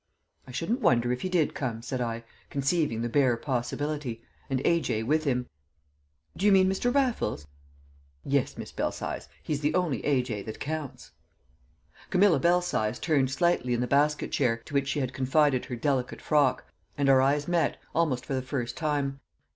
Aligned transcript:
"I 0.47 0.51
shouldn't 0.51 0.81
wonder 0.81 1.11
if 1.11 1.21
he 1.21 1.29
did 1.29 1.53
come," 1.53 1.83
said 1.83 2.01
I, 2.01 2.23
conceiving 2.49 3.03
the 3.03 3.07
bare 3.07 3.37
possibility: 3.37 4.23
"and 4.49 4.59
A.J. 4.65 5.03
with 5.03 5.25
him." 5.25 5.47
"Do 6.35 6.47
you 6.47 6.51
mean 6.51 6.67
Mr. 6.67 6.91
Raffles?" 6.91 7.45
"Yes, 8.25 8.57
Miss 8.57 8.71
Belsize; 8.71 9.29
he's 9.43 9.59
the 9.61 9.75
only 9.75 10.03
A.J. 10.03 10.41
that 10.41 10.59
counts!" 10.59 11.11
Camilla 12.09 12.39
Belsize 12.39 12.97
turned 12.97 13.29
slightly 13.29 13.75
in 13.75 13.79
the 13.79 13.85
basket 13.85 14.31
chair 14.31 14.57
to 14.65 14.73
which 14.73 14.87
she 14.87 15.01
had 15.01 15.13
confided 15.13 15.65
her 15.65 15.75
delicate 15.75 16.19
frock, 16.19 16.63
and 16.97 17.07
our 17.07 17.21
eyes 17.21 17.47
met 17.47 17.77
almost 17.93 18.25
for 18.25 18.33
the 18.33 18.41
first 18.41 18.75
time. 18.75 19.19